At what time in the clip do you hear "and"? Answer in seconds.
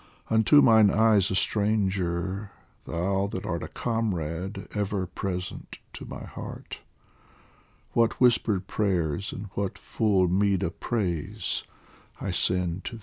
9.31-9.49